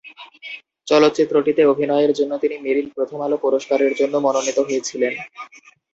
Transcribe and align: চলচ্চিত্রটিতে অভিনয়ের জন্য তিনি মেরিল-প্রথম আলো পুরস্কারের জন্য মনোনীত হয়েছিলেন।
চলচ্চিত্রটিতে 0.87 1.61
অভিনয়ের 1.65 2.11
জন্য 2.19 2.33
তিনি 2.37 2.55
মেরিল-প্রথম 2.59 3.19
আলো 3.21 3.37
পুরস্কারের 3.43 3.93
জন্য 3.95 4.15
মনোনীত 4.17 4.57
হয়েছিলেন। 4.61 5.13